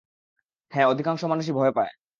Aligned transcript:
হ্যাঁ, 0.71 0.87
অধিকাংশ 0.87 1.21
মানুষই 1.23 1.53
ভয় 1.53 1.71
পায়। 1.71 1.91